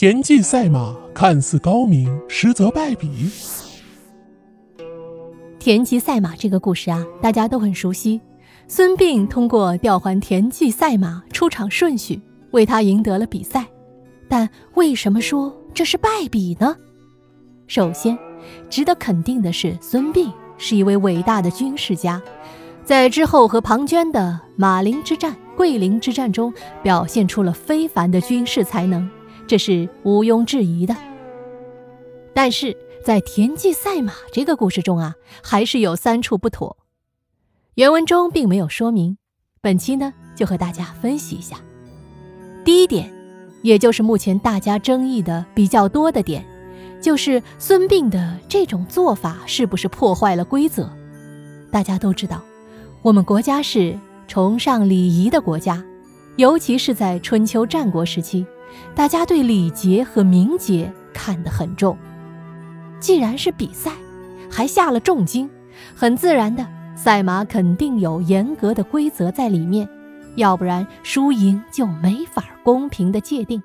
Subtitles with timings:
[0.00, 3.28] 田忌赛马看似高明，实则败笔。
[5.58, 8.20] 田忌赛马这个故事啊，大家都很熟悉。
[8.68, 12.22] 孙膑通过调换田忌赛马出场顺序，
[12.52, 13.66] 为他赢得了比赛。
[14.28, 16.76] 但为什么说这是败笔呢？
[17.66, 18.16] 首先，
[18.70, 22.22] 值得肯定的是，孙膑是一位伟大的军事家，
[22.84, 26.54] 在之后和庞涓的马陵之战、桂林之战中，
[26.84, 29.10] 表现出了非凡的军事才能。
[29.48, 30.94] 这是毋庸置疑的，
[32.34, 36.76] 但是在田忌赛马这个故事中啊，还是有三处不妥。
[37.76, 39.16] 原文中并没有说明，
[39.62, 41.56] 本期呢就和大家分析一下。
[42.62, 43.10] 第一点，
[43.62, 46.44] 也就是目前大家争议的比较多的点，
[47.00, 50.90] 就是孙膑的这种做法是不是破坏了规则？
[51.72, 52.42] 大家都知道，
[53.00, 55.82] 我们国家是崇尚礼仪的国家，
[56.36, 58.44] 尤其是在春秋战国时期。
[58.94, 61.96] 大家对礼节和名节看得很重，
[63.00, 63.92] 既然是比赛，
[64.50, 65.48] 还下了重金，
[65.94, 69.88] 很自然的，赛马肯定有严格的规则在里面，
[70.36, 73.62] 要不然输赢就没法公平的界定。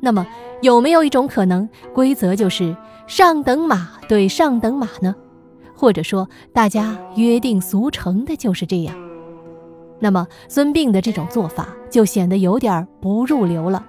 [0.00, 0.26] 那么，
[0.62, 2.76] 有没有一种可能，规则就是
[3.06, 5.14] 上等马对上等马呢？
[5.74, 8.96] 或者说，大家约定俗成的就是这样？
[10.00, 13.84] 那么，孙膑的这种做法就显得有点不入流了。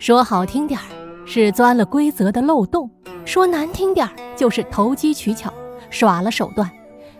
[0.00, 0.86] 说好听点儿
[1.26, 2.90] 是钻了规则的漏洞，
[3.26, 5.52] 说难听点儿就是投机取巧，
[5.90, 6.68] 耍了手段。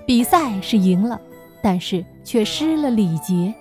[0.07, 1.21] 比赛是赢了，
[1.63, 3.53] 但是却失了礼节。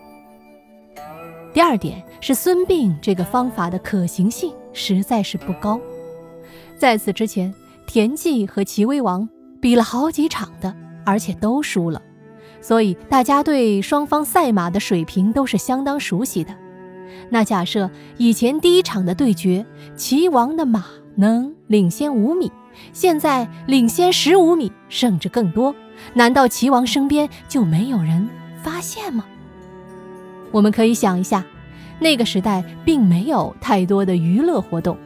[1.53, 5.78] 第二点是孙膑这个方法的可行性实在是不高。
[6.78, 7.53] 在此之前，
[7.86, 9.28] 田忌和齐威王
[9.62, 10.73] 比了好几场的，
[11.06, 12.02] 而且都输了，
[12.62, 16.56] 所以大家对双方赛马的水平都是相当熟悉的。
[17.30, 19.66] 那假设以前第一场的对决，
[19.96, 22.52] 齐王的马能领先五米，
[22.94, 25.76] 现在领先十五米，甚至更多，
[26.14, 28.28] 难道齐王身边就没有人
[28.64, 29.25] 发现吗？
[30.52, 31.44] 我们可以想一下，
[32.00, 34.98] 那个时代并没有太多的娱乐活动，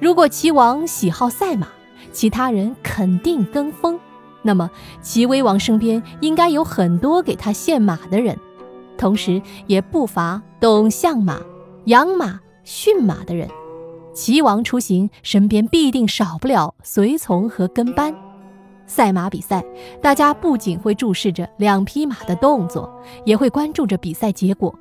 [0.00, 1.68] 如果齐王喜好赛马，
[2.12, 3.98] 其他人肯定跟风，
[4.42, 4.70] 那么
[5.00, 8.36] 齐威王身边应该有很多给他献马的人，
[8.98, 11.40] 同时也不乏懂相马。
[11.86, 13.48] 养马、驯马的人，
[14.12, 18.14] 齐王出行身边必定少不了随从和跟班。
[18.86, 19.64] 赛马比赛，
[20.02, 22.92] 大家不仅会注视着两匹马的动作，
[23.24, 24.74] 也会关注着比赛结果。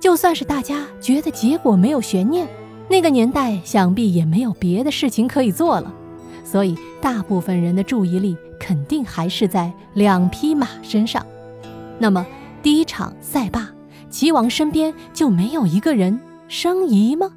[0.00, 2.48] 就算是大家觉得结果没有悬念，
[2.88, 5.94] 那个年代想必也没有别的事情可以做了，
[6.42, 11.24] 所以大部分人的注意力肯定还是在两匹马身上。
[11.98, 12.26] 那么
[12.60, 13.70] 第一场赛罢，
[14.10, 16.18] 齐王身边就没有一个人。
[16.50, 17.30] 生疑吗？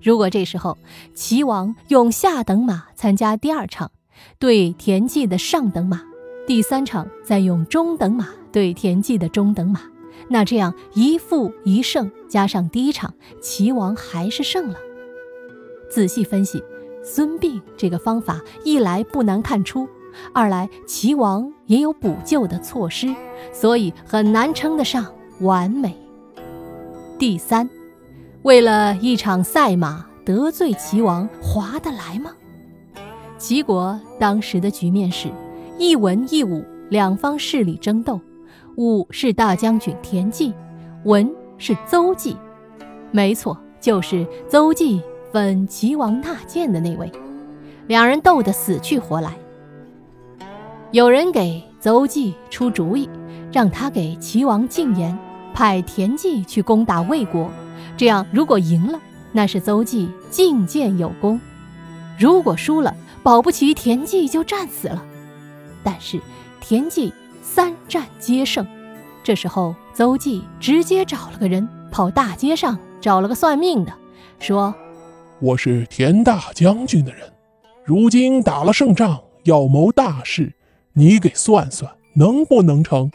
[0.00, 0.78] 如果这时候
[1.14, 3.90] 齐王用下等马参加第二场，
[4.38, 5.98] 对田忌的上等马；
[6.46, 9.80] 第三场再用中等马对田忌的中等马，
[10.28, 14.76] 那这样一负一胜，加上第一场齐王还是胜了。
[15.90, 16.62] 仔细分析，
[17.02, 19.88] 孙膑这个方法，一来不难看出，
[20.32, 23.12] 二来齐王也有补救的措施，
[23.52, 25.04] 所以很难称得上
[25.40, 25.96] 完美。
[27.18, 27.68] 第三。
[28.48, 32.30] 为了一场赛马得罪齐王，划得来吗？
[33.36, 35.28] 齐国当时的局面是，
[35.76, 38.18] 一文一武两方势力争斗，
[38.78, 40.54] 武是大将军田忌，
[41.04, 42.38] 文是邹忌，
[43.10, 47.12] 没错，就是邹忌分齐王纳谏的那位。
[47.86, 49.34] 两人斗得死去活来。
[50.90, 53.10] 有人给邹忌出主意，
[53.52, 55.14] 让他给齐王进言，
[55.52, 57.50] 派田忌去攻打魏国。
[57.98, 59.00] 这样，如果赢了，
[59.32, 61.36] 那是邹忌进谏有功；
[62.16, 62.94] 如果输了，
[63.24, 65.04] 保不齐田忌就战死了。
[65.82, 66.20] 但是
[66.60, 68.64] 田忌三战皆胜，
[69.24, 73.92] 这时候邹忌直接找了个人，跑大街上找了个算命的，
[74.38, 74.72] 说
[75.42, 77.28] ：“我是田大将军的人，
[77.84, 80.52] 如今打了胜仗，要谋大事，
[80.92, 83.10] 你给算算能不能成？”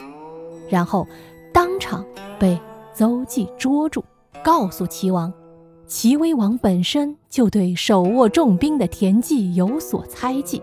[0.69, 1.07] 然后
[1.53, 2.03] 当场
[2.37, 2.59] 被
[2.93, 4.03] 邹忌捉住。
[4.41, 5.31] 告诉齐王，
[5.85, 10.61] 齐威王本身就对手握重兵的田忌有所猜忌，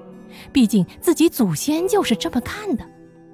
[0.53, 2.85] 毕竟自己祖先就是这么干的。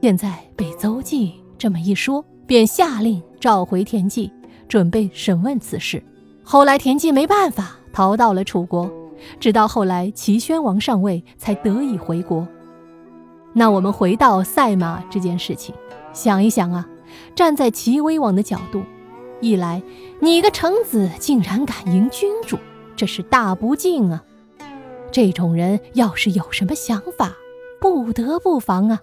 [0.02, 4.30] 现在被邹忌这么一说，便下令召回田忌，
[4.68, 6.02] 准备审问此事。
[6.44, 8.88] 后来田忌没办法，逃到了楚国，
[9.40, 12.46] 直到后来齐宣王上位，才得以回国。
[13.52, 15.74] 那我们回到赛马这件事情，
[16.12, 16.86] 想一想啊，
[17.34, 18.82] 站在齐威王的角度。
[19.40, 19.82] 一来，
[20.20, 22.58] 你个臣子竟然敢迎君主，
[22.96, 24.22] 这是大不敬啊！
[25.12, 27.34] 这种人要是有什么想法，
[27.80, 29.00] 不得不防啊。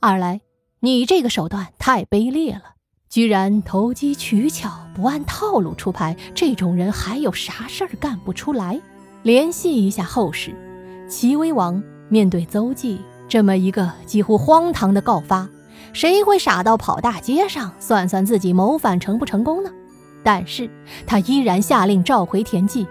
[0.00, 0.40] 二来，
[0.80, 2.74] 你这个手段太卑劣了，
[3.08, 8.80] 居然投机取巧，不按套路出牌，这种人还有啥事儿干不出来？
[9.22, 10.54] 联系一下后世，
[11.08, 15.48] 齐威王面对邹忌这么一个几乎荒唐的告发，
[15.92, 19.70] 谁会傻到跑大街上算算自己谋反成不成功呢？
[20.22, 20.68] 但是
[21.06, 22.86] 他依然下令召回田忌，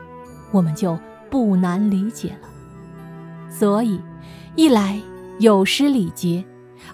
[0.52, 0.98] 我们就
[1.30, 2.50] 不难理解了。
[3.50, 4.00] 所以，
[4.56, 5.00] 一来
[5.40, 6.44] 有失礼节，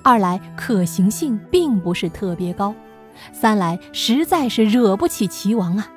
[0.04, 2.74] 二来可行性并不是特别高，
[3.32, 5.88] 三来实在是惹不起齐王啊。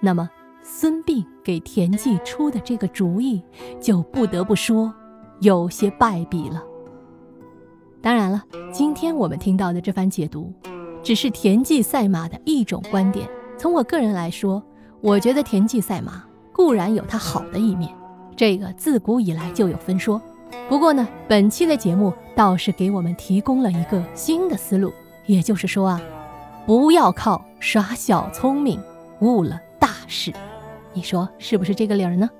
[0.00, 0.28] 那么。
[0.70, 3.42] 孙膑给田忌出的这个主意，
[3.80, 4.92] 就不得不说
[5.40, 6.62] 有些败笔了。
[8.00, 8.42] 当然了，
[8.72, 10.52] 今天我们听到的这番解读，
[11.02, 13.28] 只是田忌赛马的一种观点。
[13.58, 14.62] 从我个人来说，
[15.00, 17.92] 我觉得田忌赛马固然有它好的一面，
[18.36, 20.20] 这个自古以来就有分说。
[20.68, 24.92] 不过呢，本期的节目倒是给我们提供了一个新的思路，
[25.26, 26.00] 也就是说啊，
[26.66, 28.80] 不要靠耍小聪明
[29.20, 30.32] 误了大事。
[30.94, 32.30] 你说是不是这个理儿呢？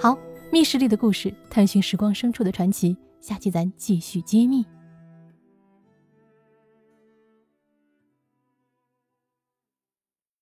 [0.00, 0.18] 好，
[0.50, 4.66] 密室里的故事，探寻时光深处的传奇，下期咱继续揭秘。